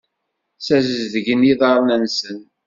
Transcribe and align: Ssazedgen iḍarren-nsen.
Ssazedgen 0.59 1.47
iḍarren-nsen. 1.51 2.39